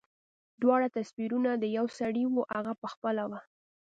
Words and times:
دواړه 0.61 0.87
تصويرونه 0.97 1.51
د 1.57 1.65
يوه 1.77 1.91
سړي 1.99 2.23
وو 2.27 2.41
هغه 2.53 2.73
پخپله 2.81 3.23
و. 3.29 3.31